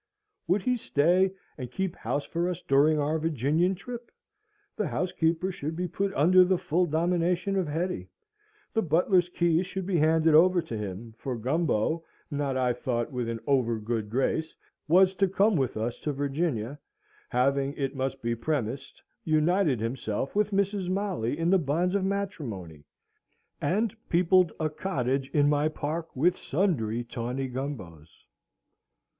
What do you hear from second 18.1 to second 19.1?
be premised,